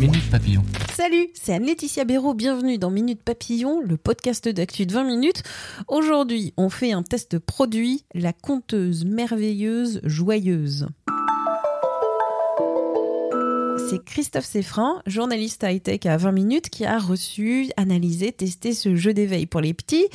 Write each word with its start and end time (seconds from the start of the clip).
Minute 0.00 0.30
Papillon. 0.30 0.62
Salut, 0.94 1.26
c'est 1.34 1.54
Anne-Laetitia 1.54 2.04
Béraud, 2.04 2.32
bienvenue 2.32 2.78
dans 2.78 2.88
Minute 2.88 3.20
Papillon, 3.20 3.80
le 3.80 3.96
podcast 3.96 4.48
d'actu 4.48 4.86
de 4.86 4.92
20 4.92 5.02
minutes. 5.02 5.42
Aujourd'hui, 5.88 6.54
on 6.56 6.68
fait 6.68 6.92
un 6.92 7.02
test 7.02 7.40
produit, 7.40 8.04
la 8.14 8.32
conteuse 8.32 9.04
merveilleuse 9.04 10.00
joyeuse. 10.04 10.86
C'est 13.90 14.04
Christophe 14.04 14.44
Seffrin, 14.44 15.02
journaliste 15.06 15.64
high-tech 15.64 16.06
à 16.06 16.16
20 16.16 16.30
minutes, 16.30 16.70
qui 16.70 16.84
a 16.84 17.00
reçu, 17.00 17.68
analysé, 17.76 18.30
testé 18.30 18.74
ce 18.74 18.94
jeu 18.94 19.12
d'éveil 19.12 19.46
pour 19.46 19.60
les 19.60 19.74
petits. 19.74 20.06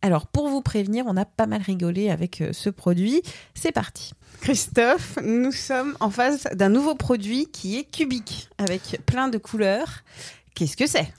Alors, 0.00 0.28
pour 0.28 0.48
vous 0.48 0.62
prévenir, 0.62 1.04
on 1.08 1.16
a 1.16 1.26
pas 1.26 1.46
mal 1.46 1.60
rigolé 1.60 2.08
avec 2.08 2.40
euh, 2.40 2.52
ce 2.52 2.70
produit. 2.70 3.22
C'est 3.54 3.72
parti. 3.72 4.12
Christophe, 4.40 5.18
nous 5.24 5.52
sommes 5.52 5.96
en 6.00 6.10
face 6.10 6.44
d'un 6.54 6.68
nouveau 6.68 6.94
produit 6.94 7.46
qui 7.46 7.78
est 7.78 7.84
cubique, 7.84 8.48
avec 8.58 9.00
plein 9.06 9.28
de 9.28 9.38
couleurs. 9.38 10.04
Qu'est-ce 10.54 10.76
que 10.76 10.86
c'est? 10.86 11.12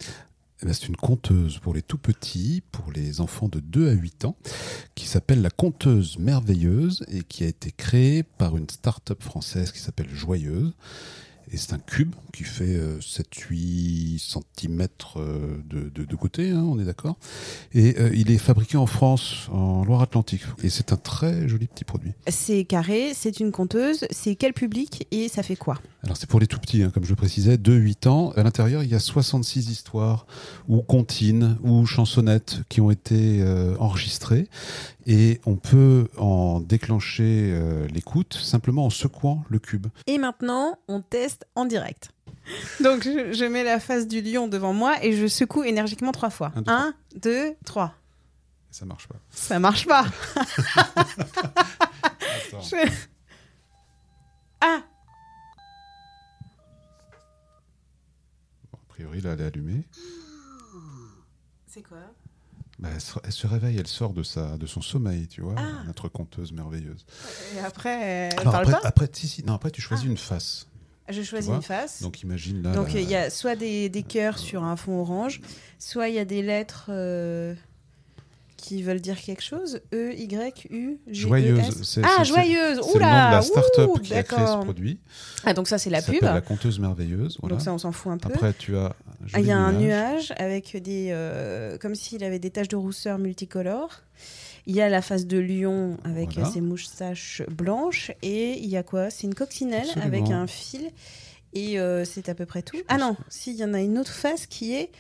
Eh 0.62 0.66
ben, 0.66 0.74
c'est 0.74 0.88
une 0.88 0.96
conteuse 0.96 1.60
pour 1.60 1.74
les 1.74 1.84
tout 1.84 2.00
petits, 2.00 2.64
pour 2.72 2.92
les 2.92 3.22
enfants 3.22 3.48
de 3.48 3.60
2 3.60 3.90
à 3.90 3.92
8 3.92 4.26
ans, 4.26 4.36
qui 4.96 5.06
s'appelle 5.06 5.42
la 5.42 5.52
conteuse 5.52 6.18
merveilleuse 6.18 7.06
et 7.10 7.22
qui 7.22 7.44
a 7.44 7.48
été 7.48 7.72
créée 7.72 8.24
par 8.24 8.58
une 8.58 8.70
start-up 8.70 9.22
française 9.22 9.72
qui 9.72 9.80
s'appelle 9.80 10.10
Joyeuse. 10.10 10.74
Et 11.52 11.58
c'est 11.58 11.74
un 11.74 11.80
cube 11.80 12.14
qui 12.34 12.44
fait 12.44 12.76
euh, 12.76 13.00
7-8 13.00 14.20
cm 14.20 14.88
de, 15.16 15.90
de, 15.90 16.06
de 16.06 16.16
côté, 16.16 16.50
hein, 16.50 16.64
on 16.68 16.80
est 16.80 16.84
d'accord. 16.84 17.18
Et 17.74 17.96
euh, 18.00 18.12
il 18.14 18.32
est 18.32 18.38
fabriqué 18.38 18.78
en 18.78 18.86
France, 18.86 19.48
en 19.52 19.84
Loire-Atlantique. 19.86 20.44
Et 20.64 20.70
c'est 20.70 20.92
un 20.94 20.98
très 20.98 21.48
joli 21.48 21.68
petit 21.68 21.84
produit. 21.84 22.12
C'est 22.28 22.66
carré, 22.66 23.14
c'est 23.14 23.40
une 23.40 23.52
conteuse, 23.52 24.06
c'est 24.12 24.36
quel 24.36 24.54
public 24.54 25.08
et 25.12 25.30
ça 25.30 25.44
fait 25.44 25.56
quoi? 25.56 25.80
Alors 26.04 26.18
c'est 26.18 26.30
pour 26.30 26.40
les 26.40 26.48
tout 26.48 26.60
petits, 26.60 26.84
hein, 26.84 26.92
comme 26.94 27.04
je 27.04 27.10
le 27.10 27.16
précisais, 27.16 27.58
2-8 27.58 28.08
ans. 28.08 28.32
À 28.36 28.44
l'intérieur, 28.44 28.84
il 28.84 28.90
y 28.90 28.96
a 28.96 29.00
66 29.00 29.70
histoires 29.70 30.28
ou 30.68 30.82
comptines 30.82 31.58
ou 31.64 31.86
chansonnettes 31.86 32.62
qui 32.70 32.82
ont 32.82 32.92
été 32.92 33.42
euh, 33.42 33.76
enregistrées. 33.80 34.48
Et 35.06 35.40
on 35.46 35.56
peut 35.56 36.10
en 36.18 36.60
déclencher 36.60 37.52
euh, 37.54 37.88
l'écoute 37.88 38.34
simplement 38.34 38.86
en 38.86 38.90
secouant 38.90 39.44
le 39.50 39.58
cube. 39.60 39.88
Et 40.06 40.18
maintenant, 40.18 40.80
on 40.88 41.02
teste 41.02 41.37
en 41.56 41.66
direct. 41.66 42.10
Donc, 42.82 43.04
je, 43.04 43.34
je 43.34 43.46
mets 43.46 43.64
la 43.64 43.80
face 43.80 44.08
du 44.08 44.22
lion 44.22 44.48
devant 44.48 44.74
moi 44.74 45.04
et 45.04 45.14
je 45.16 45.28
secoue 45.28 45.64
énergiquement 45.64 46.12
trois 46.12 46.30
fois. 46.30 46.52
Un, 46.56 46.62
deux, 46.62 46.72
Un, 46.72 46.94
deux, 47.16 47.56
trois. 47.66 47.94
Ça 48.72 48.86
marche 48.86 49.08
pas. 49.08 49.16
Ça 49.32 49.60
marche 49.60 49.86
pas. 49.88 50.06
Attends. 50.36 52.62
Je- 52.62 52.92
Ah 54.62 54.82
Bon, 58.72 58.78
a 58.82 58.86
priori, 58.88 59.22
là, 59.22 59.32
elle 59.34 59.42
est 59.42 59.46
allumée. 59.46 59.84
C'est 61.68 61.84
quoi? 61.84 61.98
Bah, 62.80 62.90
elle, 62.94 63.02
se, 63.02 63.14
elle 63.24 63.32
se 63.32 63.48
réveille, 63.48 63.78
elle 63.78 63.88
sort 63.88 64.14
de, 64.14 64.24
sa, 64.24 64.58
de 64.58 64.68
son 64.68 64.82
sommeil, 64.82 65.28
tu 65.28 65.42
vois, 65.42 65.56
Ah. 65.58 65.84
notre 65.86 66.10
conteuse 66.10 66.52
merveilleuse. 66.52 67.06
Et 67.56 67.60
après, 67.60 68.30
elle 68.34 68.40
Alors 68.40 68.54
parle 68.54 68.68
après, 68.68 68.82
pas? 68.82 68.88
après, 68.88 69.10
si, 69.12 69.28
si, 69.28 69.44
non, 69.44 69.54
après, 69.54 69.72
tu 69.72 69.82
choisis 69.82 70.06
une 70.06 70.18
face. 70.18 70.68
Je 71.10 71.22
choisis 71.24 71.50
une 71.54 71.62
face. 71.62 72.02
Donc 72.02 72.22
imagine 72.22 72.62
là. 72.62 72.72
Donc 72.74 72.94
la- 72.94 73.00
il 73.00 73.10
y 73.10 73.16
a 73.16 73.30
soit 73.30 73.56
des, 73.56 73.90
des 73.90 74.04
cœurs 74.04 74.38
sur 74.38 74.64
un 74.64 74.76
fond 74.76 75.00
orange, 75.00 75.42
soit 75.80 76.10
il 76.10 76.16
y 76.16 76.20
a 76.20 76.26
des 76.26 76.42
lettres 76.42 76.88
euh, 76.90 77.54
qui 78.58 78.82
veulent 78.84 79.00
dire 79.00 79.22
quelque 79.22 79.44
chose. 79.44 79.80
E, 79.94 80.14
Y, 80.14 80.66
U, 80.70 80.98
G, 81.08 81.26
E, 81.26 81.28
Joyeuse. 81.28 82.00
Ah, 82.04 82.24
joyeuse. 82.24 82.80
C'est 82.82 83.00
le 83.00 83.06
nom 83.06 83.10
de 83.28 83.32
la 83.32 83.42
start-up 83.42 83.90
qui 84.02 84.14
a 84.16 84.24
créé 84.24 84.46
ce 84.46 84.58
produit. 84.64 85.00
Ah, 85.46 85.54
donc 85.54 85.68
ça 85.68 85.78
c'est 85.78 85.90
la 85.90 86.02
Ça 86.02 86.12
pub. 86.12 86.22
la 86.24 86.42
conteuse 86.42 86.80
merveilleuse. 86.80 87.38
Voilà. 87.40 87.56
Donc 87.56 87.64
ça 87.64 87.72
on 87.74 87.78
s'en 87.78 87.92
fout 87.92 88.12
un 88.12 88.18
peu. 88.18 88.34
Après, 88.34 88.54
tu 88.54 88.76
as. 88.76 88.94
Ah, 89.34 89.40
Il 89.40 89.46
y 89.46 89.52
a 89.52 89.58
un 89.58 89.72
nuage 89.74 90.34
avec 90.38 90.76
des. 90.82 91.10
euh, 91.12 91.78
comme 91.78 91.96
s'il 91.96 92.24
avait 92.24 92.40
des 92.40 92.50
taches 92.50 92.68
de 92.68 92.76
rousseur 92.76 93.18
multicolores. 93.18 94.02
Il 94.68 94.76
y 94.76 94.82
a 94.82 94.90
la 94.90 95.02
face 95.02 95.26
de 95.26 95.38
lion 95.40 95.98
avec 96.04 96.34
Voilà. 96.34 96.50
euh, 96.50 96.52
ses 96.52 96.62
moustaches 96.62 97.42
blanches. 97.50 98.12
Et 98.22 98.58
il 98.60 98.70
y 98.70 98.78
a 98.78 98.84
quoi? 98.84 99.10
C'est 99.10 99.24
une 99.26 99.34
coccinelle 99.34 99.88
Absolument. 99.88 100.06
avec 100.06 100.30
un 100.30 100.46
fil. 100.46 100.92
Et 101.54 101.80
euh, 101.80 102.04
c'est 102.06 102.28
à 102.30 102.36
peu 102.36 102.46
près 102.46 102.62
tout. 102.62 102.76
Ah 102.90 102.98
non, 102.98 103.16
si, 103.30 103.52
il 103.52 103.58
y 103.58 103.64
en 103.64 103.74
a 103.74 103.80
une 103.82 103.98
autre 103.98 104.12
face 104.12 104.46
qui 104.46 104.76
est. 104.76 104.92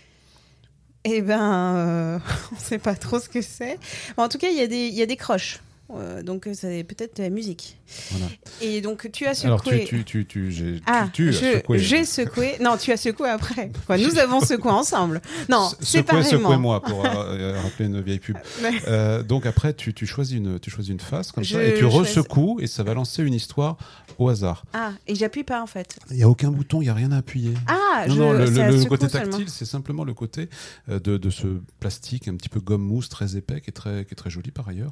Eh 1.04 1.22
ben, 1.22 1.76
euh, 1.76 2.20
on 2.52 2.56
ne 2.56 2.60
sait 2.60 2.80
pas 2.80 2.96
trop 2.96 3.20
ce 3.20 3.30
que 3.30 3.42
c'est. 3.42 3.78
Bon, 4.16 4.24
en 4.24 4.30
tout 4.30 4.38
cas, 4.38 4.48
il 4.50 4.56
y, 4.56 4.90
y 4.96 5.02
a 5.02 5.06
des 5.06 5.18
croches. 5.18 5.60
Euh, 5.96 6.22
donc, 6.22 6.48
euh, 6.48 6.54
c'est 6.54 6.84
peut-être 6.84 7.18
de 7.18 7.24
la 7.24 7.30
musique. 7.30 7.78
Voilà. 8.12 8.26
Et 8.62 8.82
donc, 8.82 9.10
tu 9.14 9.26
as 9.26 9.34
secoué. 9.34 9.48
Alors, 9.48 9.62
tu, 9.64 9.86
tu, 9.86 10.04
tu, 10.04 10.26
tu, 10.26 10.52
j'ai, 10.52 10.82
Ah, 10.86 11.08
secoué. 11.16 11.80
j'ai 11.80 12.04
secoué. 12.04 12.56
Non, 12.62 12.76
tu 12.78 12.92
as 12.92 12.98
secoué 12.98 13.30
après. 13.30 13.72
Quoi, 13.86 13.98
nous 13.98 14.18
avons 14.20 14.42
secoué 14.42 14.72
ensemble. 14.72 15.22
Non, 15.50 15.70
Se- 15.70 15.86
séparément. 15.86 16.26
Secouez, 16.26 16.38
secouez-moi 16.44 16.82
pour 16.84 17.06
euh, 17.06 17.10
euh, 17.16 17.62
rappeler 17.62 17.86
une 17.86 18.02
vieille 18.02 18.20
pub. 18.20 18.38
Euh, 18.88 19.24
donc 19.24 19.46
après, 19.46 19.74
tu, 19.74 19.94
tu, 19.94 20.06
choisis 20.06 20.38
une, 20.38 20.60
tu 20.60 20.70
choisis 20.70 20.92
une 20.92 21.00
face 21.00 21.32
comme 21.32 21.44
Je 21.44 21.54
ça 21.56 21.64
et 21.64 21.74
tu 21.76 21.82
choisis- 21.90 22.16
resecoues 22.18 22.60
et 22.62 22.68
ça 22.68 22.84
va 22.84 22.94
lancer 22.94 23.24
une 23.24 23.34
histoire 23.34 23.78
au 24.18 24.30
hasard. 24.30 24.66
Ah, 24.74 24.92
et 25.08 25.16
j'appuie 25.16 25.44
pas 25.44 25.62
en 25.62 25.68
fait. 25.68 25.98
Il 26.12 26.18
n'y 26.18 26.24
a 26.24 26.30
aucun 26.30 26.50
bouton, 26.52 26.82
il 26.82 26.86
n'y 26.86 26.90
a 26.90 26.94
rien 26.94 27.12
à 27.12 27.18
appuyer. 27.18 27.54
Ah, 27.68 28.06
non, 28.08 28.14
je, 28.16 28.20
non, 28.20 28.32
le, 28.34 28.46
c'est 28.48 28.72
le- 28.72 28.86
côté 28.86 29.08
tactile, 29.08 29.50
c'est 29.50 29.66
simplement 29.66 30.04
le 30.04 30.14
côté 30.14 30.50
euh, 30.90 31.00
de, 31.00 31.18
de 31.18 31.30
ce 31.30 31.48
plastique 31.80 32.28
un 32.28 32.36
petit 32.36 32.50
peu 32.50 32.60
gomme 32.60 32.82
mousse, 32.84 33.10
très 33.10 33.36
épais, 33.38 33.62
qui 33.62 33.70
est 33.70 33.74
très, 33.74 34.06
qui 34.06 34.14
est 34.14 34.16
très 34.18 34.30
joli 34.30 34.52
par 34.52 34.68
ailleurs, 34.68 34.92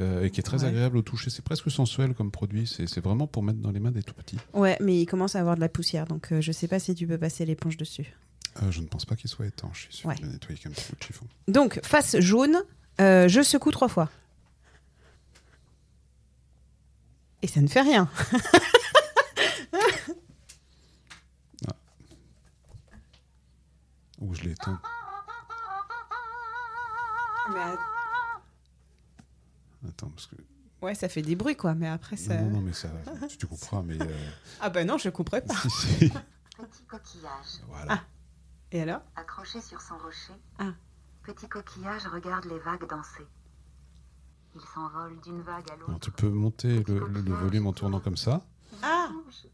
euh, 0.00 0.24
qui 0.30 0.40
est 0.40 0.42
très 0.42 0.62
Ouais. 0.62 0.68
agréable 0.68 0.96
au 0.96 1.02
toucher. 1.02 1.30
C'est 1.30 1.44
presque 1.44 1.70
sensuel 1.70 2.14
comme 2.14 2.30
produit, 2.30 2.66
c'est 2.66 3.00
vraiment 3.00 3.26
pour 3.26 3.42
mettre 3.42 3.58
dans 3.60 3.70
les 3.70 3.80
mains 3.80 3.90
des 3.90 4.02
tout 4.02 4.14
petits. 4.14 4.38
Ouais, 4.54 4.76
mais 4.80 5.00
il 5.00 5.06
commence 5.06 5.36
à 5.36 5.40
avoir 5.40 5.54
de 5.56 5.60
la 5.60 5.68
poussière, 5.68 6.06
donc 6.06 6.32
euh, 6.32 6.40
je 6.40 6.52
sais 6.52 6.68
pas 6.68 6.78
si 6.78 6.94
tu 6.94 7.06
peux 7.06 7.18
passer 7.18 7.44
l'éponge 7.44 7.76
dessus. 7.76 8.14
Euh, 8.62 8.70
je 8.70 8.80
ne 8.80 8.86
pense 8.86 9.04
pas 9.04 9.14
qu'il 9.16 9.30
soit 9.30 9.46
étanche, 9.46 9.86
il 9.90 9.94
suffit 9.96 10.08
Ouais. 10.08 10.14
de 10.16 10.22
le 10.22 10.28
nettoyer 10.32 10.56
petit 10.58 10.68
bout 10.90 10.96
de 10.98 11.02
chiffon. 11.04 11.26
Donc, 11.48 11.80
face 11.84 12.18
jaune, 12.20 12.56
euh, 13.00 13.28
je 13.28 13.42
secoue 13.42 13.70
trois 13.70 13.88
fois. 13.88 14.08
Et 17.42 17.46
ça 17.46 17.60
ne 17.60 17.68
fait 17.68 17.80
rien. 17.82 18.08
Ou 24.20 24.34
je 24.34 24.42
l'éteins. 24.42 24.80
Attends, 29.88 30.08
parce 30.10 30.26
que. 30.26 30.36
Ouais, 30.82 30.94
ça 30.94 31.08
fait 31.08 31.22
des 31.22 31.36
bruits, 31.36 31.56
quoi, 31.56 31.74
mais 31.74 31.88
après 31.88 32.16
ça. 32.16 32.36
Non, 32.36 32.44
non, 32.48 32.50
non, 32.56 32.60
mais 32.62 32.72
ça, 32.72 32.88
tu, 33.28 33.36
tu 33.38 33.46
comprends, 33.46 33.82
mais. 33.82 34.00
euh, 34.00 34.30
Ah 34.60 34.70
bah 34.70 34.84
non, 34.84 34.96
je 34.98 35.08
couperai 35.10 35.42
pas. 35.42 35.54
Petit 35.64 36.84
coquillage, 36.88 37.60
Voilà. 37.68 38.02
Et 38.72 38.82
alors? 38.82 39.00
Accroché 39.16 39.60
sur 39.60 39.80
son 39.80 39.96
rocher. 39.98 40.32
Ah. 40.58 40.72
Petit 41.22 41.48
coquillage 41.48 42.06
regarde 42.06 42.44
les 42.46 42.58
vagues 42.60 42.88
danser. 42.88 43.26
Il 44.54 44.60
s'envole 44.74 45.18
d'une 45.20 45.40
vague 45.42 45.70
à 45.72 45.76
l'autre. 45.76 46.00
tu 46.00 46.10
peux 46.10 46.28
monter 46.28 46.82
le, 46.84 47.06
le- 47.08 47.20
le 47.22 47.32
volume 47.34 47.66
en 47.66 47.72
tournant 47.72 48.00
comme 48.00 48.16
ça, 48.16 48.44
Ah 48.82 49.08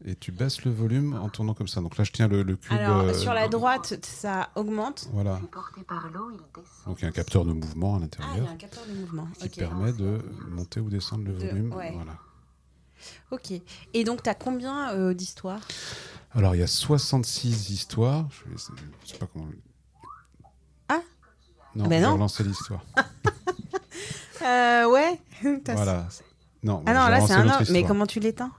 et 0.05 0.15
tu 0.15 0.31
baisses 0.31 0.63
le 0.63 0.71
volume 0.71 1.13
en 1.15 1.29
tournant 1.29 1.53
comme 1.53 1.67
ça. 1.67 1.81
Donc 1.81 1.97
là, 1.97 2.03
je 2.03 2.11
tiens 2.11 2.27
le, 2.27 2.43
le 2.43 2.55
cube. 2.55 2.71
Alors, 2.73 3.01
euh, 3.01 3.13
sur 3.13 3.33
la 3.33 3.47
droite, 3.47 3.99
ça 4.05 4.49
augmente. 4.55 5.07
Voilà. 5.11 5.35
Puis 5.37 5.47
porté 5.47 5.81
par 5.83 6.07
l'eau, 6.11 6.29
il 6.31 6.37
descend. 6.55 6.85
Donc 6.85 6.99
il 6.99 7.01
y 7.03 7.05
a 7.05 7.09
un 7.09 7.11
capteur 7.11 7.43
de 7.45 7.51
mouvement 7.53 7.95
à 7.95 7.97
Ah, 7.97 7.99
il 7.99 7.99
y 7.99 8.03
l'intérieur 8.03 8.47
a 8.47 8.51
un 8.51 8.55
capteur 8.55 8.85
de 8.85 8.93
mouvement. 8.93 9.27
qui 9.39 9.49
permet 9.49 9.91
de 9.93 10.19
monter 10.49 10.79
ou 10.79 10.89
descendre 10.89 11.25
le 11.25 11.33
De- 11.33 11.47
volume. 11.47 11.73
ouais. 11.73 11.91
Voilà. 11.93 12.13
Ok. 13.31 13.51
Et 13.93 14.03
donc, 14.03 14.23
t'as 14.23 14.33
combien 14.33 14.91
euh, 14.93 15.13
d'histoires? 15.13 15.61
Alors 16.33 16.55
il 16.55 16.59
y 16.59 16.63
a 16.63 16.67
66 16.67 17.69
histoires. 17.71 18.27
Je, 18.31 18.57
je 19.03 19.11
sais 19.11 19.17
pas 19.17 19.27
comment. 19.27 19.47
Ah 20.89 21.01
Non, 21.75 21.85
Ah 21.85 21.87
ben 21.87 21.95
je 21.97 22.01
vais 22.01 22.07
non. 22.07 22.13
relancer 22.13 22.43
l'histoire. 22.43 22.83
Euh, 24.43 24.85
ouais. 24.91 25.19
Voilà. 25.73 26.07
Non, 26.63 26.83
Ah 26.85 26.93
non, 26.93 27.07
là, 27.07 27.21
c'est 27.25 27.33
un 27.33 27.47
autre. 27.47 27.71
Mais 27.71 27.83
comment 27.83 28.05
tu 28.05 28.19
l'éteins? 28.19 28.51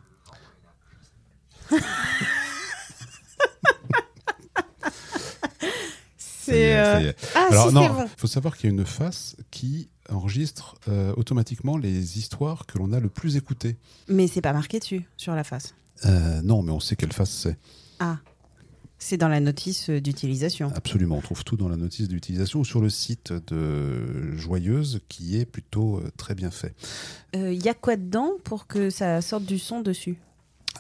C'est. 6.17 6.79
euh. 6.79 7.13
Ah, 7.35 7.49
Alors 7.51 7.69
si, 7.69 7.75
non, 7.75 7.89
bon. 7.89 8.07
faut 8.17 8.27
savoir 8.27 8.57
qu'il 8.57 8.71
y 8.71 8.73
a 8.73 8.77
une 8.77 8.87
face 8.87 9.37
qui 9.51 9.91
enregistre 10.09 10.77
euh, 10.89 11.13
automatiquement 11.17 11.77
les 11.77 12.19
histoires 12.19 12.65
que 12.67 12.79
l'on 12.79 12.93
a 12.93 13.01
le 13.01 13.11
plus 13.11 13.37
écoutées. 13.37 13.77
Mais 14.09 14.27
c'est 14.29 14.41
pas 14.41 14.55
marqué 14.55 14.79
dessus, 14.79 15.07
sur 15.19 15.35
la 15.35 15.45
face. 15.45 15.75
Euh, 16.07 16.41
non, 16.43 16.63
mais 16.63 16.73
on 16.73 16.81
sait 16.81 16.97
quelle 16.97 17.13
face 17.13 17.31
c'est. 17.31 17.59
Ah, 17.99 18.17
c'est 18.99 19.19
dans 19.19 19.29
la 19.29 19.41
notice 19.41 19.91
d'utilisation. 19.91 20.73
Absolument, 20.75 21.19
on 21.19 21.21
trouve 21.21 21.45
tout 21.45 21.57
dans 21.57 21.69
la 21.69 21.77
notice 21.77 22.09
d'utilisation 22.09 22.61
ou 22.61 22.65
sur 22.65 22.81
le 22.81 22.89
site 22.91 23.33
de 23.33 24.35
Joyeuse 24.37 25.01
qui 25.09 25.39
est 25.39 25.45
plutôt 25.45 26.03
très 26.17 26.35
bien 26.35 26.51
fait. 26.51 26.75
Il 27.35 27.63
y 27.63 27.69
a 27.69 27.75
quoi 27.75 27.97
dedans 27.97 28.33
pour 28.43 28.67
que 28.67 28.91
ça 28.91 29.21
sorte 29.21 29.45
du 29.45 29.59
son 29.59 29.83
dessus? 29.83 30.19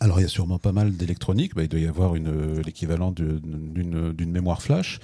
Alors 0.01 0.21
il 0.21 0.23
y 0.23 0.27
a 0.27 0.29
sûrement 0.29 0.59
pas 0.59 0.71
mal 0.71 0.97
d'électronique, 0.97 1.55
Bah, 1.57 1.63
il 1.65 1.69
doit 1.69 1.81
y 1.81 1.87
avoir 1.89 2.15
une- 2.15 2.61
l'équivalent 2.65 3.11
d'une 3.11 4.13
d'une 4.13 4.31
mémoire 4.31 4.63
flash. 4.63 5.01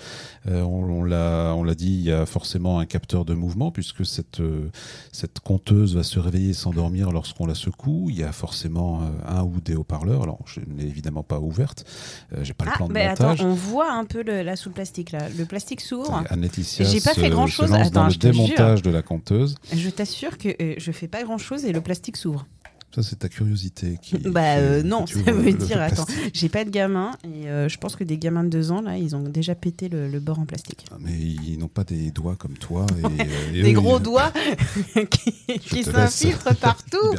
Euh, 0.46 0.62
on 0.62 0.84
on 0.84 1.02
l'a 1.04 1.52
on 1.56 1.64
l'a 1.64 1.74
dit, 1.74 1.92
il 1.94 2.02
y 2.02 2.12
a 2.12 2.26
forcément 2.26 2.78
un 2.78 2.86
capteur 2.86 3.24
de 3.24 3.34
mouvement 3.34 3.72
puisque 3.72 4.06
cette, 4.06 4.38
euh, 4.40 4.70
cette 5.10 5.40
compteuse 5.40 5.96
va 5.96 6.02
se 6.04 6.20
réveiller 6.20 6.50
et 6.50 6.52
s'endormir 6.54 7.10
lorsqu'on 7.10 7.46
la 7.46 7.54
secoue. 7.56 8.06
Il 8.10 8.16
y 8.16 8.22
a 8.22 8.30
forcément 8.32 9.00
euh, 9.02 9.06
un 9.38 9.42
ou 9.42 9.60
des 9.60 9.74
haut-parleurs. 9.74 10.22
Alors 10.22 10.38
je 10.46 10.60
ne 10.60 10.76
l'ai 10.80 10.86
évidemment 10.86 11.24
pas 11.24 11.40
ouverte, 11.40 11.84
Euh, 12.32 12.44
j'ai 12.44 12.54
pas 12.54 12.64
le 12.66 12.70
Ah, 12.72 12.76
plan 12.76 12.88
de 12.88 12.92
mais 12.92 13.06
attends, 13.06 13.30
montage. 13.30 13.44
on 13.44 13.52
voit 13.54 13.90
un 13.92 14.04
peu 14.04 14.22
le- 14.22 14.42
là 14.42 14.54
sous 14.54 14.68
le 14.68 14.74
plastique 14.74 15.10
là. 15.10 15.28
Le 15.36 15.44
plastique 15.44 15.80
s'ouvre. 15.80 16.22
Anne-Laetitia 16.30 16.84
J'ai 16.86 17.00
pas 17.00 17.14
fait 17.14 17.26
se 17.26 17.30
grand-chose. 17.30 17.70
dans 17.70 18.04
le 18.04 18.10
je 18.10 18.20
jure. 18.20 18.30
démontage 18.32 18.82
de 18.82 18.90
la 18.90 19.02
compteuse. 19.02 19.56
Je 19.74 19.90
t'assure 19.90 20.38
que 20.38 20.50
euh, 20.62 20.74
je 20.78 20.92
fais 20.92 21.08
pas 21.08 21.22
grand 21.24 21.38
chose 21.38 21.64
et 21.64 21.72
le 21.72 21.80
plastique 21.80 22.16
s'ouvre. 22.16 22.46
Ça, 22.94 23.02
c'est 23.02 23.16
ta 23.18 23.28
curiosité 23.28 23.98
qui. 24.00 24.16
Bah 24.18 24.56
euh, 24.58 24.82
non, 24.82 25.06
ça 25.08 25.18
vois 25.18 25.32
veut 25.32 25.52
dire, 25.52 25.80
attends, 25.82 26.06
j'ai 26.32 26.48
pas 26.48 26.64
de 26.64 26.70
gamin 26.70 27.10
et 27.24 27.48
euh, 27.48 27.68
je 27.68 27.76
pense 27.78 27.96
que 27.96 28.04
des 28.04 28.18
gamins 28.18 28.44
de 28.44 28.48
deux 28.50 28.70
ans 28.70 28.80
là, 28.82 28.96
ils 28.98 29.16
ont 29.16 29.22
déjà 29.22 29.54
pété 29.54 29.88
le, 29.88 30.08
le 30.08 30.20
bord 30.20 30.38
en 30.38 30.46
plastique. 30.46 30.84
Ah, 30.92 30.96
Mais 31.00 31.12
ils 31.18 31.58
n'ont 31.58 31.68
pas 31.68 31.84
des 31.84 32.10
doigts 32.10 32.36
comme 32.36 32.56
toi. 32.56 32.86
Et, 33.00 33.04
euh, 33.04 33.24
et 33.52 33.62
Des 33.64 33.70
eux, 33.72 33.74
gros 33.74 33.98
ils- 33.98 34.02
doigts 34.02 34.32
qui, 35.10 35.58
qui 35.58 35.82
s'infiltrent 35.84 36.54
partout 36.56 37.14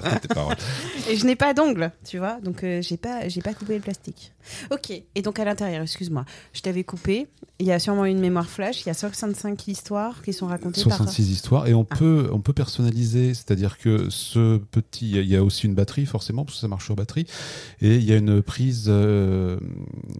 et 1.10 1.16
je 1.18 1.26
n'ai 1.26 1.36
pas 1.36 1.54
d'ongles, 1.54 1.92
tu 2.06 2.18
vois, 2.18 2.40
donc 2.42 2.64
euh, 2.64 2.82
j'ai 2.82 2.98
pas, 2.98 3.28
j'ai 3.28 3.42
pas 3.42 3.54
coupé 3.54 3.76
le 3.76 3.82
plastique. 3.82 4.32
Ok, 4.72 4.92
et 4.92 5.22
donc 5.22 5.40
à 5.40 5.46
l'intérieur, 5.46 5.82
excuse-moi, 5.84 6.26
je 6.54 6.62
t'avais 6.62 6.84
coupé. 6.84 7.28
Il 7.60 7.66
y 7.66 7.72
a 7.72 7.80
sûrement 7.80 8.06
une 8.06 8.20
mémoire 8.20 8.50
flash. 8.50 8.82
Il 8.84 8.88
y 8.88 8.90
a 8.92 8.94
65 8.94 9.68
histoires 9.70 10.22
qui 10.22 10.34
sont 10.34 10.48
racontées 10.48 10.84
par. 10.84 10.98
66 10.98 11.32
histoires 11.32 11.68
et 11.68 11.74
on 11.74 11.88
Ah. 11.90 11.96
peut 11.96 12.30
on 12.34 12.40
peut 12.42 12.52
personnaliser 12.54 13.34
c'est-à-dire 13.34 13.78
que 13.78 14.10
ce 14.10 14.58
petit 14.58 15.12
il 15.12 15.26
y 15.28 15.36
a 15.36 15.44
aussi 15.44 15.65
une 15.66 15.76
batterie 15.76 16.06
forcément 16.06 16.46
parce 16.46 16.58
que 16.58 16.62
ça 16.62 16.68
marche 16.68 16.86
sur 16.86 16.96
batterie. 16.96 17.26
Et 17.82 17.96
il 17.96 18.04
y 18.04 18.14
a 18.14 18.18
une 18.18 18.42
prise 18.42 18.86
euh, 18.88 19.58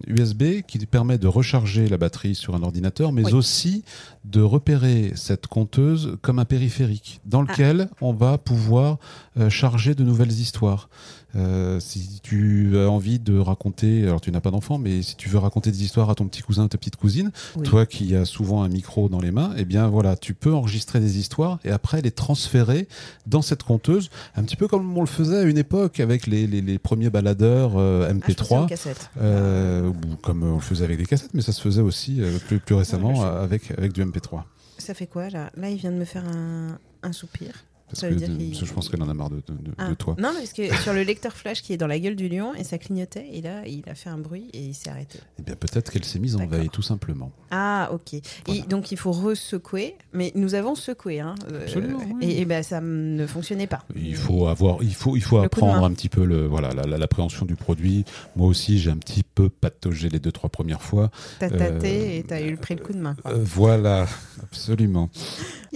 USB 0.06 0.62
qui 0.66 0.78
permet 0.86 1.18
de 1.18 1.26
recharger 1.26 1.88
la 1.88 1.96
batterie 1.98 2.34
sur 2.34 2.54
un 2.54 2.62
ordinateur 2.62 3.12
mais 3.12 3.24
Oui. 3.24 3.32
aussi 3.32 3.84
de 4.24 4.40
repérer 4.40 5.12
cette 5.14 5.46
compteuse 5.46 6.16
comme 6.22 6.38
un 6.38 6.44
périphérique 6.44 7.20
dans 7.24 7.42
lequel 7.42 7.88
on 8.00 8.12
va 8.12 8.38
pouvoir 8.38 8.98
euh, 9.38 9.48
charger 9.50 9.94
de 9.94 10.04
nouvelles 10.04 10.32
histoires 10.32 10.88
Euh, 11.34 11.80
si 11.80 12.20
tu 12.22 12.78
as 12.78 12.88
envie 12.88 13.18
de 13.18 13.36
raconter, 13.38 14.04
alors 14.04 14.20
tu 14.22 14.30
n'as 14.30 14.40
pas 14.40 14.50
d'enfant, 14.50 14.78
mais 14.78 15.02
si 15.02 15.16
tu 15.16 15.28
veux 15.28 15.36
raconter 15.38 15.70
des 15.70 15.82
histoires 15.84 16.08
à 16.08 16.14
ton 16.14 16.26
petit 16.28 16.40
cousin, 16.40 16.66
ta 16.68 16.78
petite 16.78 16.96
cousine, 16.96 17.30
Oui. 17.56 17.64
toi 17.66 17.84
qui 17.84 18.14
as 18.14 18.24
souvent 18.24 18.62
un 18.62 18.68
micro 18.68 19.08
dans 19.10 19.20
les 19.20 19.32
mains, 19.32 19.52
eh 19.58 19.64
bien 19.66 19.86
voilà, 19.88 20.16
tu 20.16 20.32
peux 20.32 20.54
enregistrer 20.54 20.98
des 21.00 21.18
histoires 21.18 21.58
et 21.64 21.70
après 21.70 22.00
les 22.00 22.10
transférer 22.10 22.88
dans 23.26 23.42
cette 23.42 23.64
compteuse, 23.64 24.08
un 24.36 24.44
petit 24.44 24.56
peu 24.56 24.66
comme 24.66 24.96
on 24.96 25.00
le 25.02 25.06
faisait 25.06 25.36
à 25.38 25.42
une 25.42 25.58
époque 25.58 26.00
avec 26.00 26.26
les, 26.26 26.46
les, 26.46 26.62
les 26.62 26.78
premiers 26.78 27.10
baladeurs 27.10 27.72
euh, 27.76 28.08
Ah, 28.08 28.14
je 28.28 28.34
pensais 28.34 28.54
aux 28.54 28.56
MP3. 28.64 28.68
cassettes. 28.68 29.10
euh, 29.20 29.88
ou 29.88 30.16
comme 30.22 30.42
on 30.42 30.54
le 30.54 30.60
faisait 30.60 30.84
avec 30.84 30.96
des 30.96 31.06
cassettes, 31.06 31.34
mais 31.34 31.42
ça 31.42 31.52
se 31.52 31.60
faisait 31.60 31.82
aussi 31.82 32.22
euh, 32.22 32.38
plus, 32.46 32.60
plus 32.60 32.74
récemment 32.76 33.12
Ouais, 33.20 33.26
euh, 33.26 33.44
avec, 33.44 33.72
avec 33.72 33.92
du 33.92 34.02
MP3. 34.02 34.42
Ça 34.78 34.94
fait 34.94 35.06
quoi 35.06 35.28
là? 35.28 35.50
Là, 35.56 35.68
il 35.68 35.76
vient 35.76 35.90
de 35.92 35.96
me 35.96 36.04
faire 36.06 36.24
un, 36.26 36.78
un 37.02 37.12
soupir. 37.12 37.52
Parce 37.88 38.00
Ça 38.00 38.08
que, 38.08 38.14
veut 38.14 38.18
dire 38.18 38.28
de- 38.28 38.36
qu'il- 38.36 38.48
parce 38.50 38.60
que 38.60 38.66
je 38.66 38.72
pense 38.72 38.88
qu'elle 38.88 39.02
en 39.02 39.08
a 39.08 39.14
marre 39.14 39.30
de, 39.30 39.40
Ah. 39.78 39.88
de 39.88 39.94
toi. 39.94 40.16
Non, 40.18 40.30
parce 40.34 40.52
que 40.52 40.62
sur 40.82 40.92
le 40.92 41.02
lecteur 41.02 41.32
flash 41.34 41.62
qui 41.62 41.72
est 41.72 41.76
dans 41.76 41.86
la 41.86 41.98
gueule 42.00 42.16
du 42.16 42.28
lion 42.28 42.52
et 42.54 42.64
ça 42.64 42.78
clignotait 42.78 43.28
et 43.32 43.40
là 43.42 43.66
il 43.66 43.88
a 43.88 43.94
fait 43.94 44.10
un 44.10 44.18
bruit 44.18 44.50
et 44.52 44.58
il 44.60 44.74
s'est 44.74 44.90
arrêté. 44.90 45.20
Eh 45.38 45.42
bien 45.42 45.54
peut-être 45.54 45.90
qu'elle 45.92 46.04
s'est 46.04 46.18
mise 46.18 46.34
en 46.36 46.46
veille, 46.46 46.68
tout 46.68 46.82
simplement. 46.82 47.30
Ah 47.50 47.90
ok. 47.92 48.14
Et 48.48 48.62
donc 48.68 48.90
il 48.90 48.98
faut 48.98 49.12
re-secouer, 49.12 49.94
mais 50.12 50.32
nous 50.34 50.54
avons 50.54 50.74
secoué 50.74 51.20
hein. 51.20 51.34
euh, 51.52 51.62
Absolument, 51.62 52.00
oui. 52.20 52.26
Et, 52.26 52.40
et 52.40 52.44
ben 52.44 52.62
ça 52.62 52.80
ne 52.80 53.26
fonctionnait 53.26 53.66
pas. 53.68 53.84
Il 53.94 54.16
faut 54.16 54.48
avoir, 54.48 54.82
il 54.82 54.94
faut, 54.94 55.16
il 55.16 55.22
faut 55.22 55.38
Le 55.38 55.44
apprendre 55.44 55.84
un 55.84 55.92
petit 55.92 56.08
peu 56.08 56.24
le, 56.24 56.46
voilà, 56.46 56.70
la- 56.74 56.82
la- 56.84 56.98
l'appréhension 56.98 57.46
du 57.46 57.54
produit. 57.54 58.04
Moi 58.34 58.48
aussi, 58.48 58.78
j'ai 58.80 58.90
un 58.90 58.96
petit 58.96 59.22
peu 59.22 59.48
pataugé 59.48 60.08
les 60.08 60.18
deux 60.18 60.32
trois 60.32 60.50
premières 60.50 60.82
fois. 60.82 61.10
T'as 61.38 61.46
Euh, 61.50 61.56
tâté 61.56 62.18
et 62.18 62.22
t'as 62.24 62.42
eu 62.42 62.56
pris 62.56 62.74
le 62.74 62.82
coup 62.82 62.92
de 62.92 62.98
main. 62.98 63.16
Euh, 63.26 63.34
voilà, 63.44 64.06
absolument. 64.42 65.08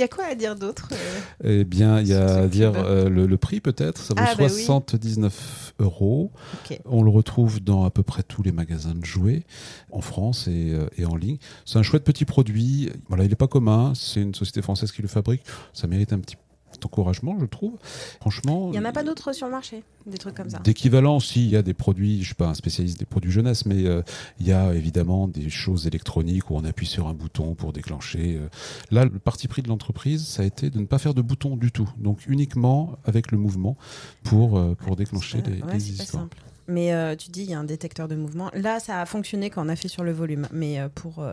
Il 0.00 0.04
y 0.04 0.04
a 0.04 0.08
quoi 0.08 0.24
à 0.24 0.34
dire 0.34 0.56
d'autre 0.56 0.88
euh 1.44 1.60
Eh 1.60 1.64
bien, 1.64 2.00
il 2.00 2.06
y 2.08 2.14
a 2.14 2.36
à 2.36 2.46
dire 2.46 2.72
euh, 2.74 3.10
le, 3.10 3.26
le 3.26 3.36
prix 3.36 3.60
peut-être. 3.60 4.00
Ça 4.00 4.14
vaut 4.14 4.22
Ah, 4.24 4.34
bah 4.34 4.46
oui. 4.50 4.62
79 4.64 5.74
euros. 5.78 6.32
On 6.86 7.02
le 7.02 7.10
retrouve 7.10 7.60
dans 7.60 7.84
à 7.84 7.90
peu 7.90 8.02
près 8.02 8.22
tous 8.22 8.42
les 8.42 8.50
magasins 8.50 8.94
de 8.94 9.04
jouets 9.04 9.42
en 9.92 10.00
France 10.00 10.48
et, 10.48 10.72
euh, 10.72 10.86
et 10.96 11.04
en 11.04 11.16
ligne. 11.16 11.36
C'est 11.66 11.78
un 11.78 11.82
chouette 11.82 12.04
petit 12.04 12.24
produit. 12.24 12.88
Voilà, 13.08 13.24
il 13.24 13.28
n'est 13.28 13.36
pas 13.36 13.46
commun. 13.46 13.92
C'est 13.94 14.22
une 14.22 14.34
société 14.34 14.62
française 14.62 14.90
qui 14.90 15.02
le 15.02 15.08
fabrique. 15.08 15.42
Ça 15.74 15.86
mérite 15.86 16.14
un 16.14 16.18
petit 16.18 16.36
encouragement, 16.86 17.36
je 17.40 17.46
trouve. 17.46 17.72
Franchement. 18.20 18.70
Il 18.72 18.76
y 18.76 18.78
en 18.78 18.84
a 18.84 18.92
pas 18.92 19.02
d'autres 19.02 19.32
sur 19.32 19.46
le 19.46 19.52
marché, 19.52 19.82
des 20.06 20.18
trucs 20.18 20.34
comme 20.34 20.50
ça. 20.50 20.58
D'équivalent, 20.58 21.20
si, 21.20 21.44
il 21.44 21.50
y 21.50 21.56
a 21.56 21.62
des 21.62 21.74
produits, 21.74 22.16
je 22.16 22.20
ne 22.20 22.24
suis 22.24 22.34
pas 22.34 22.48
un 22.48 22.54
spécialiste 22.54 22.98
des 22.98 23.06
produits 23.06 23.30
jeunesse, 23.30 23.66
mais 23.66 23.84
euh, 23.86 24.02
il 24.38 24.46
y 24.46 24.52
a 24.52 24.74
évidemment 24.74 25.28
des 25.28 25.50
choses 25.50 25.86
électroniques 25.86 26.50
où 26.50 26.56
on 26.56 26.64
appuie 26.64 26.86
sur 26.86 27.08
un 27.08 27.14
bouton 27.14 27.54
pour 27.54 27.72
déclencher. 27.72 28.36
euh. 28.40 28.48
Là, 28.90 29.04
le 29.04 29.18
parti 29.18 29.48
pris 29.48 29.62
de 29.62 29.68
l'entreprise, 29.68 30.26
ça 30.26 30.42
a 30.42 30.46
été 30.46 30.70
de 30.70 30.78
ne 30.78 30.86
pas 30.86 30.98
faire 30.98 31.14
de 31.14 31.22
bouton 31.22 31.56
du 31.56 31.72
tout, 31.72 31.88
donc 31.98 32.26
uniquement 32.26 32.98
avec 33.04 33.30
le 33.32 33.38
mouvement 33.38 33.76
pour, 34.22 34.58
euh, 34.58 34.74
pour 34.74 34.96
déclencher 34.96 35.42
les, 35.42 35.62
ouais, 35.62 35.72
les 35.74 35.80
c'est 35.80 35.96
pas 35.96 36.02
histoires. 36.04 36.22
simple. 36.24 36.36
Mais 36.68 36.92
euh, 36.92 37.16
tu 37.16 37.30
dis 37.30 37.42
il 37.42 37.50
y 37.50 37.54
a 37.54 37.58
un 37.58 37.64
détecteur 37.64 38.06
de 38.06 38.14
mouvement. 38.14 38.48
Là, 38.54 38.78
ça 38.78 39.00
a 39.00 39.06
fonctionné 39.06 39.50
quand 39.50 39.66
on 39.66 39.68
a 39.68 39.74
fait 39.74 39.88
sur 39.88 40.04
le 40.04 40.12
volume, 40.12 40.46
mais 40.52 40.78
euh, 40.78 40.88
pour 40.94 41.18
euh, 41.18 41.32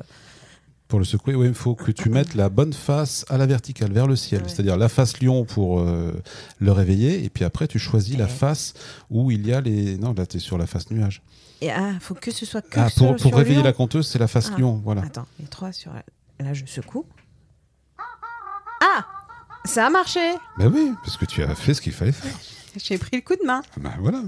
Pour 0.88 1.00
le 1.00 1.06
secouer, 1.06 1.36
oui, 1.36 1.48
il 1.48 1.54
faut 1.54 1.76
que 1.76 1.92
tu 1.92 2.10
mettes 2.10 2.34
la 2.34 2.48
bonne 2.48 2.72
face 2.72 3.26
à 3.30 3.38
la 3.38 3.46
verticale, 3.46 3.92
vers 3.92 4.08
le 4.08 4.16
ciel, 4.16 4.42
Ouais. 4.44 4.48
c'est-à-dire 4.48 4.78
la 4.78 4.88
face 4.88 5.20
lion 5.22 5.44
pour 5.44 5.82
euh, 5.82 6.14
le 6.60 6.72
réveiller, 6.72 7.26
et 7.26 7.30
puis 7.30 7.44
après 7.44 7.68
tu 7.68 7.78
choisis 7.78 8.18
la 8.18 8.28
face 8.28 8.74
où 9.10 9.30
il 9.30 9.46
y 9.46 9.52
a 9.54 9.60
les... 9.60 9.98
Non, 9.98 10.14
là 10.14 10.26
tu 10.26 10.38
es 10.38 10.40
sur 10.40 10.58
la 10.58 10.66
face 10.66 10.90
nuage. 10.90 11.22
et 11.60 11.72
ah, 11.72 11.92
faut 12.00 12.14
que 12.14 12.32
ce 12.32 12.46
soit 12.46 12.62
que 12.62 12.80
Ah, 12.80 12.90
sur, 12.90 13.00
pour, 13.08 13.16
pour 13.18 13.20
sur 13.32 13.38
réveiller 13.38 13.64
la 13.64 13.74
conteuse, 13.74 14.08
c'est 14.08 14.20
la 14.20 14.28
face 14.28 14.50
Ah. 14.56 14.60
lion, 14.60 14.82
voilà. 14.84 15.02
Attends, 15.02 15.28
les 15.42 15.48
trois 15.48 15.74
sur 15.74 15.92
la- 15.94 16.06
là 16.46 16.54
je 16.54 16.66
secoue. 16.66 17.06
Ah, 18.82 19.06
ça 19.66 19.88
a 19.88 19.90
marché. 19.90 20.20
Ben 20.58 20.72
oui, 20.74 20.94
parce 21.04 21.18
que 21.18 21.26
tu 21.26 21.44
as 21.44 21.54
fait 21.56 21.74
ce 21.74 21.82
qu'il 21.82 21.92
fallait 21.94 22.12
faire. 22.14 22.32
J'ai 22.78 22.98
pris 22.98 23.18
le 23.18 23.22
coup 23.22 23.36
de 23.36 23.46
main. 23.46 23.62
Ben 23.78 23.92
voilà. 24.00 24.22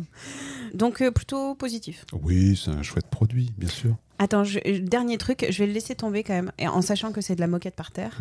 Donc 0.73 1.01
euh, 1.01 1.11
plutôt 1.11 1.55
positif. 1.55 2.05
Oui, 2.23 2.59
c'est 2.63 2.71
un 2.71 2.83
chouette 2.83 3.07
produit, 3.07 3.51
bien 3.57 3.69
sûr. 3.69 3.95
Attends, 4.19 4.43
je- 4.43 4.59
euh, 4.65 4.79
dernier 4.79 5.17
truc, 5.17 5.45
je 5.49 5.57
vais 5.59 5.67
le 5.67 5.73
laisser 5.73 5.95
tomber 5.95 6.23
quand 6.23 6.33
même, 6.33 6.51
et 6.57 6.67
en 6.67 6.81
sachant 6.81 7.11
que 7.11 7.21
c'est 7.21 7.35
de 7.35 7.41
la 7.41 7.47
moquette 7.47 7.75
par 7.75 7.91
terre. 7.91 8.17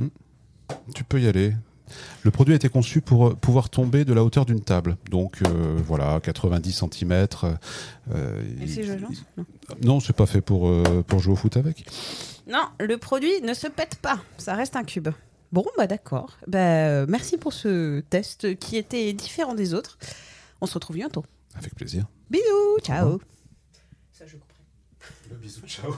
Tu 0.94 1.04
peux 1.04 1.20
y 1.20 1.26
aller. 1.28 1.54
Le 2.22 2.30
produit 2.30 2.52
a 2.52 2.56
été 2.56 2.68
conçu 2.68 3.00
pour 3.00 3.28
euh, 3.28 3.34
pouvoir 3.34 3.70
tomber 3.70 4.04
de 4.04 4.12
la 4.12 4.22
hauteur 4.22 4.44
d'une 4.44 4.60
table. 4.60 4.96
Donc 5.10 5.40
euh, 5.42 5.76
voilà, 5.86 6.20
90 6.20 6.72
cm. 6.92 7.26
Et 8.62 8.66
c'est 8.66 8.84
joli, 8.84 9.00
non 9.36 9.44
Non, 9.82 10.00
c'est 10.00 10.12
pas 10.14 10.26
fait 10.26 10.40
pour, 10.42 10.68
euh, 10.68 11.02
pour 11.06 11.18
jouer 11.20 11.32
au 11.32 11.36
foot 11.36 11.56
avec. 11.56 11.84
Non, 12.46 12.64
le 12.80 12.96
produit 12.98 13.40
ne 13.42 13.54
se 13.54 13.66
pète 13.66 13.96
pas, 13.96 14.20
ça 14.36 14.54
reste 14.54 14.76
un 14.76 14.84
cube. 14.84 15.08
Bon, 15.50 15.64
bah 15.78 15.86
d'accord. 15.86 16.36
Bah, 16.46 16.58
euh, 16.58 17.06
merci 17.08 17.38
pour 17.38 17.54
ce 17.54 18.00
test 18.00 18.58
qui 18.58 18.76
était 18.76 19.10
différent 19.14 19.54
des 19.54 19.72
autres. 19.72 19.98
On 20.60 20.66
se 20.66 20.74
retrouve 20.74 20.96
bientôt. 20.96 21.24
Avec 21.54 21.74
plaisir. 21.74 22.04
Bisous, 22.30 22.78
ciao. 22.82 23.20
Ça, 24.12 24.26
je 24.26 24.36
couperai. 24.36 24.62
Le 25.30 25.36
bisou, 25.36 25.66
ciao. 25.66 25.94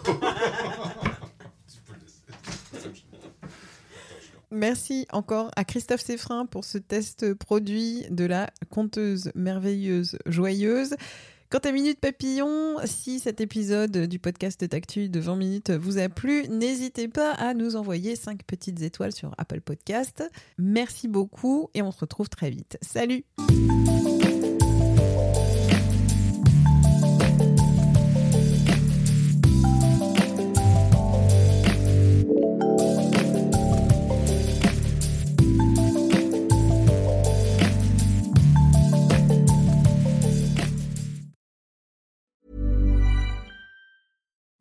Merci 4.52 5.06
encore 5.12 5.50
à 5.54 5.64
Christophe 5.64 6.00
Seffrin 6.00 6.44
pour 6.46 6.64
ce 6.64 6.78
test 6.78 7.34
produit 7.34 8.04
de 8.10 8.25
la 8.25 8.50
conteuse 8.68 9.30
merveilleuse 9.34 10.18
joyeuse. 10.26 10.96
Quant 11.50 11.58
à 11.58 11.72
Minute 11.72 11.99
Papillon, 11.99 12.76
si 12.84 13.18
cet 13.18 13.40
épisode 13.40 14.06
du 14.06 14.20
podcast 14.20 14.68
Tactu 14.68 15.08
de 15.08 15.18
20 15.18 15.37
minutes 15.37 15.70
vous 15.70 15.99
a 15.99 16.08
plu, 16.08 16.49
n'hésitez 16.49 17.08
pas 17.08 17.32
à 17.32 17.54
nous 17.54 17.75
envoyer 17.75 18.14
5 18.14 18.44
petites 18.44 18.82
étoiles 18.82 19.12
sur 19.12 19.34
Apple 19.37 19.60
Podcast. 19.60 20.22
Merci 20.58 21.08
beaucoup 21.08 21.68
et 21.75 21.82
on 21.82 21.90
se 21.90 22.00
retrouve 22.00 22.28
très 22.28 22.50
vite. 22.50 22.78
Salut 22.82 23.25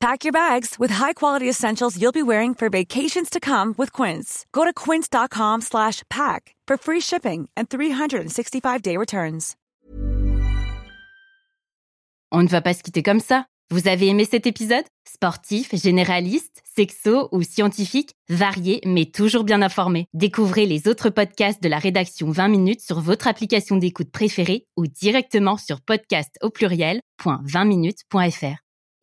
Pack 0.00 0.24
your 0.24 0.32
bags 0.32 0.78
with 0.78 0.92
high-quality 0.92 1.48
essentials 1.48 2.00
you'll 2.00 2.12
be 2.12 2.22
wearing 2.22 2.54
for 2.54 2.70
vacations 2.70 3.28
to 3.30 3.40
come 3.40 3.74
with 3.76 3.92
Quince. 3.92 4.46
Go 4.52 4.64
to 4.64 4.72
quince.com 4.72 5.60
slash 5.60 6.04
pack 6.08 6.54
for 6.68 6.76
free 6.76 7.00
shipping 7.00 7.48
and 7.56 7.68
365-day 7.68 8.96
returns. 8.96 9.56
On 12.30 12.44
ne 12.44 12.48
va 12.48 12.60
pas 12.60 12.74
se 12.74 12.84
quitter 12.84 13.02
comme 13.02 13.18
ça. 13.20 13.46
Vous 13.70 13.88
avez 13.88 14.06
aimé 14.06 14.24
cet 14.24 14.46
épisode? 14.46 14.84
Sportif, 15.04 15.74
généraliste, 15.74 16.62
sexo 16.76 17.28
ou 17.32 17.42
scientifique, 17.42 18.12
varié 18.28 18.80
mais 18.84 19.06
toujours 19.06 19.42
bien 19.42 19.62
informé. 19.62 20.06
Découvrez 20.14 20.66
les 20.66 20.86
autres 20.86 21.10
podcasts 21.10 21.60
de 21.60 21.68
la 21.68 21.78
rédaction 21.78 22.30
20 22.30 22.48
minutes 22.48 22.82
sur 22.82 23.00
votre 23.00 23.26
application 23.26 23.76
d'écoute 23.76 24.12
préférée 24.12 24.64
ou 24.76 24.86
directement 24.86 25.56
sur 25.56 25.80
podcast 25.80 26.38
au 26.40 26.50
pluriel.20minutes.fr. 26.50 28.67